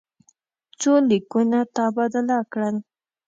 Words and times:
څو 0.79 0.91
لیکونه 1.09 1.59
تبادله 1.75 2.37
کړل. 2.51 2.75